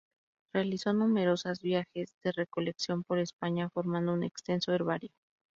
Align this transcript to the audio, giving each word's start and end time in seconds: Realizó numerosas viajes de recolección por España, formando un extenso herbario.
Realizó 0.51 0.93
numerosas 0.93 1.59
viajes 1.61 2.15
de 2.23 2.31
recolección 2.31 3.03
por 3.03 3.19
España, 3.19 3.69
formando 3.69 4.13
un 4.15 4.23
extenso 4.23 4.73
herbario. 4.73 5.11